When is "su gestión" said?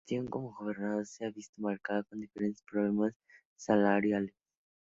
0.03-0.25